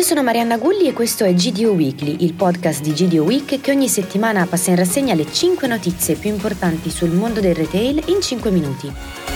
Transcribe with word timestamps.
sono 0.00 0.22
Marianna 0.22 0.56
Gulli 0.56 0.88
e 0.88 0.94
questo 0.94 1.24
è 1.24 1.34
GDO 1.34 1.72
Weekly, 1.72 2.16
il 2.20 2.32
podcast 2.32 2.80
di 2.80 2.92
GDO 2.92 3.24
Week 3.24 3.60
che 3.60 3.70
ogni 3.70 3.88
settimana 3.88 4.46
passa 4.46 4.70
in 4.70 4.76
rassegna 4.76 5.12
le 5.12 5.30
5 5.30 5.68
notizie 5.68 6.14
più 6.14 6.30
importanti 6.30 6.88
sul 6.88 7.10
mondo 7.10 7.40
del 7.40 7.54
retail 7.54 8.02
in 8.06 8.22
5 8.22 8.50
minuti. 8.50 9.31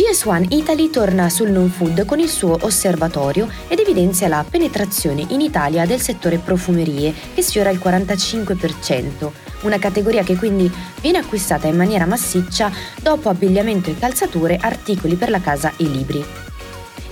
GS1 0.00 0.46
Italy 0.54 0.88
torna 0.88 1.28
sul 1.28 1.50
non 1.50 1.68
food 1.68 2.06
con 2.06 2.20
il 2.20 2.30
suo 2.30 2.56
osservatorio 2.62 3.46
ed 3.68 3.80
evidenzia 3.80 4.28
la 4.28 4.42
penetrazione 4.48 5.26
in 5.28 5.42
Italia 5.42 5.84
del 5.84 6.00
settore 6.00 6.38
profumerie 6.38 7.12
che 7.34 7.42
sfiora 7.42 7.68
il 7.68 7.78
45%, 7.78 9.30
una 9.60 9.78
categoria 9.78 10.22
che 10.22 10.36
quindi 10.36 10.72
viene 11.02 11.18
acquistata 11.18 11.66
in 11.66 11.76
maniera 11.76 12.06
massiccia 12.06 12.72
dopo 13.02 13.28
abbigliamento 13.28 13.90
e 13.90 13.98
calzature, 13.98 14.56
articoli 14.56 15.16
per 15.16 15.28
la 15.28 15.40
casa 15.40 15.74
e 15.76 15.84
libri. 15.84 16.49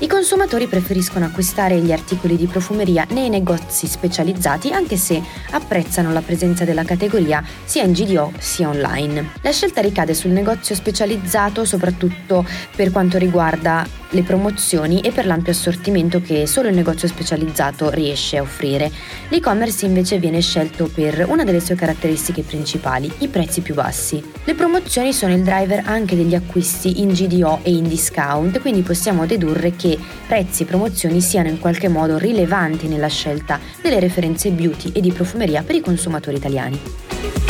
I 0.01 0.07
consumatori 0.07 0.69
preferiscono 0.69 1.25
acquistare 1.25 1.81
gli 1.81 1.91
articoli 1.91 2.37
di 2.37 2.47
profumeria 2.47 3.05
nei 3.11 3.29
negozi 3.29 3.89
specializzati 3.89 4.71
anche 4.71 4.97
se 4.97 5.21
apprezzano 5.51 6.13
la 6.13 6.21
presenza 6.21 6.65
della 6.65 6.85
categoria 6.85 7.43
sia 7.65 7.83
in 7.83 7.93
GDO 7.93 8.33
sia 8.39 8.69
online. 8.69 9.33
La 9.41 9.51
scelta 9.51 9.81
ricade 9.81 10.15
sul 10.15 10.31
negozio 10.31 10.77
specializzato 10.77 11.65
soprattutto 11.65 12.47
per 12.77 12.93
quanto 12.93 13.19
riguarda 13.19 13.85
le 14.11 14.23
promozioni 14.23 15.01
e 15.01 15.13
per 15.13 15.27
l'ampio 15.27 15.53
assortimento 15.53 16.21
che 16.21 16.47
solo 16.47 16.69
il 16.69 16.75
negozio 16.75 17.09
specializzato 17.09 17.91
riesce 17.91 18.37
a 18.39 18.43
offrire. 18.43 18.91
L'e-commerce 19.29 19.87
invece 19.87 20.19
viene 20.19 20.41
scelto 20.41 20.89
per 20.93 21.27
una 21.29 21.45
delle 21.45 21.61
sue 21.61 21.75
caratteristiche 21.75 22.43
principali, 22.43 23.11
i 23.19 23.29
prezzi 23.29 23.61
più 23.61 23.75
bassi. 23.75 24.23
Le 24.45 24.55
promozioni 24.55 25.13
sono 25.13 25.35
il 25.35 25.43
driver 25.43 25.83
anche 25.87 26.17
degli 26.17 26.35
acquisti 26.35 27.01
in 27.01 27.09
GDO 27.09 27.61
e 27.63 27.73
in 27.73 27.89
discount, 27.89 28.61
quindi 28.61 28.83
possiamo 28.83 29.27
dedurre 29.27 29.77
che 29.77 29.99
prezzi 30.27 30.63
e 30.63 30.67
promozioni 30.67 31.21
siano 31.21 31.49
in 31.49 31.59
qualche 31.59 31.89
modo 31.89 32.19
rilevanti 32.19 32.89
nella 32.89 33.09
scelta 33.09 33.59
delle 33.83 34.01
referenze 34.01 34.51
beauty 34.51 34.93
e 34.93 35.01
di 35.01 35.13
profumeria 35.13 35.63
per 35.63 35.75
i 35.75 35.81
consumatori 35.81 36.37
italiani. 36.37 37.48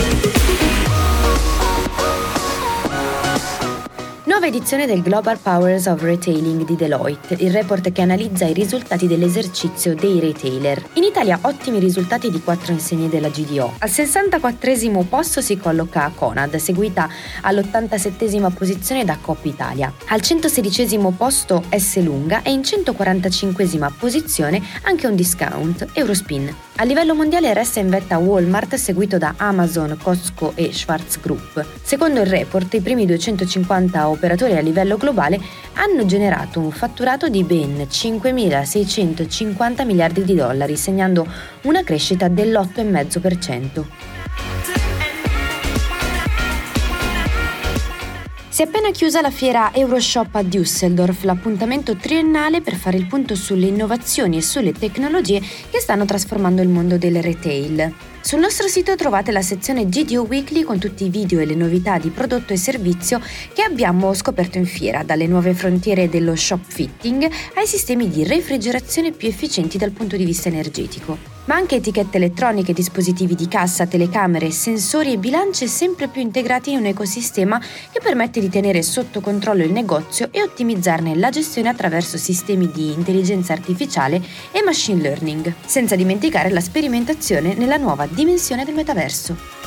Nuova 4.39 4.55
edizione 4.55 4.87
del 4.87 5.03
Global 5.03 5.37
Powers 5.37 5.87
of 5.87 6.01
Retailing 6.01 6.65
di 6.65 6.77
Deloitte, 6.77 7.35
il 7.41 7.51
report 7.51 7.91
che 7.91 8.03
analizza 8.03 8.45
i 8.45 8.53
risultati 8.53 9.09
dell'esercizio 9.09 9.97
dei 9.97 10.21
retailer. 10.21 10.81
In 10.93 11.03
Italia 11.03 11.41
ottimi 11.43 11.81
risultati 11.81 12.31
di 12.31 12.41
quattro 12.41 12.71
insegne 12.71 13.09
della 13.09 13.31
GDO. 13.31 13.75
Al 13.79 13.91
64 13.91 15.03
posto 15.09 15.41
si 15.41 15.57
colloca 15.57 16.13
Conad, 16.15 16.55
seguita 16.55 17.09
all'87 17.41 18.55
posizione 18.55 19.05
da 19.05 19.19
Coop 19.21 19.45
Italia. 19.45 19.93
Al 20.07 20.21
116 20.21 20.99
posto 21.17 21.65
S 21.77 22.01
Lunga 22.01 22.43
e 22.43 22.53
in 22.53 22.63
145 22.63 23.67
posizione 23.99 24.63
anche 24.83 25.09
un 25.09 25.17
discount, 25.17 25.85
Eurospin. 25.95 26.55
A 26.77 26.85
livello 26.85 27.17
mondiale 27.17 27.53
resta 27.53 27.81
in 27.81 27.89
vetta 27.89 28.19
Walmart 28.19 28.77
seguito 28.77 29.19
da 29.19 29.35
Amazon, 29.37 29.99
Costco 30.01 30.53
e 30.55 30.73
Schwarz 30.73 31.19
Group. 31.21 31.67
Secondo 31.83 32.21
il 32.21 32.27
report 32.27 32.73
i 32.75 32.81
primi 32.81 33.05
250 33.05 34.09
operatori 34.09 34.27
a 34.33 34.61
livello 34.61 34.97
globale 34.97 35.41
hanno 35.75 36.05
generato 36.05 36.61
un 36.61 36.71
fatturato 36.71 37.29
di 37.29 37.45
ben 37.45 37.87
5.650 37.91 39.87
miliardi 39.87 40.25
di 40.25 40.35
dollari, 40.35 40.77
segnando 40.77 41.27
una 41.63 41.83
crescita 41.83 42.29
dell'8,5%. 42.29 44.78
Si 48.59 48.65
è 48.65 48.67
appena 48.67 48.91
chiusa 48.91 49.21
la 49.21 49.31
fiera 49.31 49.73
Euroshop 49.73 50.35
a 50.35 50.43
Düsseldorf, 50.43 51.23
l'appuntamento 51.23 51.95
triennale 51.95 52.61
per 52.61 52.75
fare 52.75 52.97
il 52.97 53.07
punto 53.07 53.37
sulle 53.37 53.67
innovazioni 53.67 54.37
e 54.37 54.43
sulle 54.43 54.73
tecnologie 54.73 55.41
che 55.71 55.79
stanno 55.79 56.05
trasformando 56.05 56.61
il 56.61 56.69
mondo 56.69 56.99
del 56.99 57.23
retail. 57.23 57.95
Sul 58.21 58.41
nostro 58.41 58.67
sito 58.67 58.97
trovate 58.97 59.31
la 59.31 59.43
sezione 59.43 59.89
GDO 59.89 60.23
Weekly 60.23 60.65
con 60.65 60.81
tutti 60.81 61.05
i 61.05 61.09
video 61.09 61.39
e 61.39 61.47
le 61.47 61.55
novità 61.55 61.99
di 61.99 62.11
prodotto 62.11 62.53
e 62.53 62.57
servizio 62.57 63.21
che 63.53 63.63
abbiamo 63.63 64.13
scoperto 64.13 64.59
in 64.59 64.67
fiera, 64.67 65.05
dalle 65.05 65.29
nuove 65.29 65.55
frontiere 65.55 66.09
dello 66.09 66.35
shop 66.35 66.65
fitting 66.67 67.31
ai 67.55 67.67
sistemi 67.69 68.09
di 68.09 68.25
refrigerazione 68.25 69.13
più 69.13 69.29
efficienti 69.29 69.79
dal 69.79 69.93
punto 69.93 70.17
di 70.17 70.25
vista 70.25 70.49
energetico 70.49 71.38
ma 71.49 71.55
anche 71.55 71.77
etichette 71.77 72.19
elettroniche, 72.19 72.75
dispositivi 72.75 73.35
di 73.35 73.49
cassa, 73.49 73.87
telecamere, 73.87 74.51
sensori 74.51 75.13
e 75.13 75.19
bilance 75.19 75.67
sempre 75.67 76.09
più 76.09 76.21
integrati 76.21 76.73
in 76.73 76.79
un 76.79 76.85
ecosistema 76.85 77.59
che 77.59 78.01
permette 78.03 78.39
di 78.39 78.51
tenere 78.51 78.83
sotto 78.83 79.21
controllo 79.21 79.65
il 79.65 79.73
negozio 79.73 80.29
e 80.31 80.43
ottimizzarne 80.43 81.17
la 81.17 81.31
gestione 81.31 81.71
attraverso 81.71 82.19
sistemi 82.19 82.71
di 82.71 82.93
intelligenza 82.93 83.55
artificiale 83.55 84.23
e 84.53 84.63
machine 84.63 85.01
learning, 85.01 85.55
senza 85.65 85.97
dimenticare 85.97 86.51
la 86.51 86.61
sperimentazione 86.61 87.55
nella 87.55 87.79
nuova 87.79 88.07
dimensione 88.07 88.65
del 88.65 88.75
metaverso. 88.75 89.58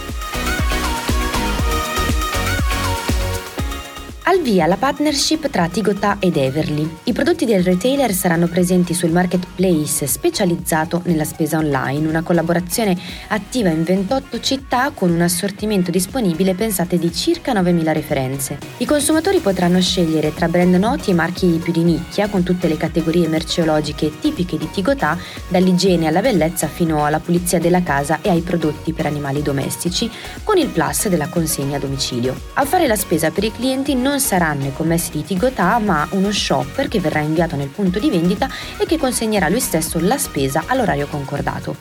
Al 4.23 4.39
via 4.39 4.67
la 4.67 4.77
partnership 4.77 5.49
tra 5.49 5.67
Tigotà 5.67 6.17
ed 6.19 6.37
Everly. 6.37 6.97
I 7.05 7.11
prodotti 7.11 7.43
del 7.43 7.63
retailer 7.63 8.13
saranno 8.13 8.45
presenti 8.45 8.93
sul 8.93 9.09
marketplace 9.09 10.05
specializzato 10.05 11.01
nella 11.05 11.23
spesa 11.23 11.57
online, 11.57 12.07
una 12.07 12.21
collaborazione 12.21 12.95
attiva 13.29 13.69
in 13.69 13.83
28 13.83 14.39
città 14.39 14.91
con 14.93 15.09
un 15.09 15.21
assortimento 15.21 15.89
disponibile 15.89 16.53
pensate 16.53 16.99
di 16.99 17.11
circa 17.11 17.51
9.000 17.51 17.93
referenze. 17.93 18.57
I 18.77 18.85
consumatori 18.85 19.39
potranno 19.39 19.81
scegliere 19.81 20.31
tra 20.35 20.47
brand 20.47 20.75
noti 20.75 21.09
e 21.09 21.15
marchi 21.15 21.59
più 21.61 21.73
di 21.73 21.83
nicchia 21.83 22.29
con 22.29 22.43
tutte 22.43 22.67
le 22.67 22.77
categorie 22.77 23.27
merceologiche 23.27 24.19
tipiche 24.19 24.57
di 24.57 24.69
Tigotà, 24.69 25.17
dall'igiene 25.47 26.05
alla 26.07 26.21
bellezza 26.21 26.67
fino 26.67 27.05
alla 27.05 27.19
pulizia 27.19 27.59
della 27.59 27.81
casa 27.81 28.19
e 28.21 28.29
ai 28.29 28.41
prodotti 28.41 28.93
per 28.93 29.07
animali 29.07 29.41
domestici, 29.41 30.09
con 30.43 30.59
il 30.59 30.67
plus 30.67 31.07
della 31.07 31.27
consegna 31.27 31.77
a 31.77 31.79
domicilio. 31.79 32.39
A 32.53 32.65
fare 32.65 32.85
la 32.85 32.95
spesa 32.95 33.31
per 33.31 33.43
i 33.43 33.51
clienti 33.51 33.95
non 33.95 34.10
saranno 34.19 34.67
i 34.67 34.73
commessi 34.73 35.11
di 35.11 35.23
Tigotà, 35.23 35.77
ma 35.79 36.07
uno 36.11 36.31
shopper 36.31 36.87
che 36.87 36.99
verrà 36.99 37.19
inviato 37.19 37.55
nel 37.55 37.69
punto 37.69 37.99
di 37.99 38.09
vendita 38.09 38.49
e 38.77 38.85
che 38.85 38.97
consegnerà 38.97 39.49
lui 39.49 39.59
stesso 39.59 39.99
la 39.99 40.17
spesa 40.17 40.63
all'orario 40.67 41.07
concordato. 41.07 41.75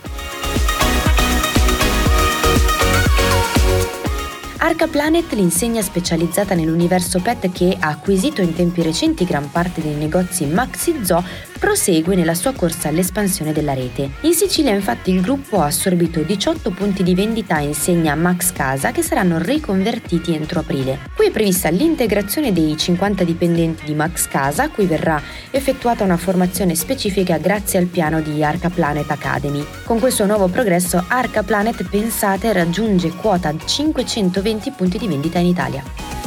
Arca 4.63 4.87
Planet, 4.87 5.33
l'insegna 5.33 5.83
specializzata 5.83 6.55
nell'universo 6.55 7.21
pet 7.21 7.51
che 7.51 7.77
ha 7.81 7.89
acquisito 7.89 8.41
in 8.43 8.55
tempi 8.55 8.83
recenti 8.83 9.25
gran 9.25 9.51
parte 9.51 9.81
dei 9.81 9.95
negozi 9.95 10.45
Maxi 10.45 11.01
Zoo, 11.03 11.25
prosegue 11.61 12.17
nella 12.17 12.35
sua 12.35 12.53
corsa 12.53 12.89
all'espansione 12.89 13.53
della 13.53 13.75
rete. 13.75 14.11
In 14.23 14.33
Sicilia 14.35 14.75
infatti 14.75 15.13
il 15.13 15.21
gruppo 15.21 15.61
ha 15.61 15.67
assorbito 15.67 16.23
18 16.23 16.71
punti 16.71 17.05
di 17.05 17.15
vendita 17.15 17.55
a 17.57 17.61
insegna 17.61 18.17
Max 18.17 18.51
Casa 18.51 18.91
che 18.91 19.03
saranno 19.03 19.39
riconvertiti 19.39 20.35
entro 20.35 20.59
aprile. 20.59 20.99
Qui 21.15 21.27
è 21.27 21.31
prevista 21.31 21.69
l'integrazione 21.69 22.53
dei 22.53 22.77
50 22.77 23.23
dipendenti 23.23 23.85
di 23.85 23.95
Max 23.95 24.27
Casa, 24.27 24.65
a 24.65 24.71
cui 24.71 24.87
verrà 24.87 25.23
effettuata 25.53 26.03
una 26.03 26.17
formazione 26.17 26.75
specifica 26.75 27.39
grazie 27.39 27.79
al 27.79 27.87
piano 27.87 28.21
di 28.21 28.43
Arca 28.43 28.71
Planet 28.71 29.09
Academy. 29.11 29.65
Con 29.85 30.01
questo 30.01 30.27
nuovo 30.27 30.49
progresso 30.49 31.05
Arca 31.07 31.45
Planet 31.45 31.89
pensate 31.89 32.53
raggiunge 32.53 33.11
quota 33.11 33.55
520 33.57 34.39
20 34.41 34.71
punti 34.73 34.99
di 34.99 35.07
vendita 35.07 35.39
in 35.39 35.47
Italia. 35.47 36.20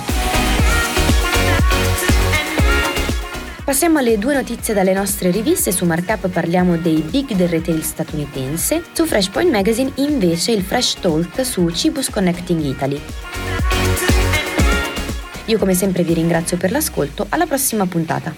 Passiamo 3.63 3.99
alle 3.99 4.17
due 4.17 4.33
notizie 4.33 4.73
dalle 4.73 4.91
nostre 4.91 5.31
riviste, 5.31 5.71
su 5.71 5.85
Markup 5.85 6.27
parliamo 6.27 6.75
dei 6.75 7.01
big 7.01 7.31
del 7.31 7.47
retail 7.47 7.81
statunitense, 7.81 8.83
su 8.91 9.05
Freshpoint 9.05 9.49
Magazine 9.49 9.89
invece 9.95 10.51
il 10.51 10.63
Fresh 10.63 10.95
Talk 10.99 11.45
su 11.45 11.69
Cibus 11.69 12.09
Connecting 12.09 12.61
Italy. 12.61 13.01
Io 15.45 15.57
come 15.57 15.73
sempre 15.75 16.03
vi 16.03 16.13
ringrazio 16.13 16.57
per 16.57 16.71
l'ascolto, 16.71 17.25
alla 17.29 17.45
prossima 17.45 17.85
puntata. 17.85 18.35